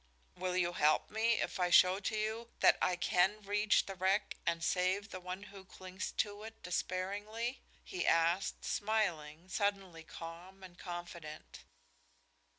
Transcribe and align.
"Will 0.35 0.57
you 0.57 0.73
help 0.73 1.11
me 1.11 1.33
if 1.41 1.59
I 1.59 1.69
show 1.69 1.99
to 1.99 2.17
you 2.17 2.49
that 2.61 2.75
I 2.81 2.95
can 2.95 3.39
reach 3.43 3.85
the 3.85 3.93
wreck 3.93 4.35
and 4.47 4.63
save 4.63 5.11
the 5.11 5.19
one 5.19 5.43
who 5.53 5.63
clings 5.63 6.11
to 6.13 6.41
it 6.41 6.63
despairingly?" 6.63 7.61
he 7.83 8.07
asked, 8.07 8.65
smiling, 8.65 9.47
suddenly 9.47 10.03
calm 10.03 10.63
and 10.63 10.75
confident. 10.75 11.65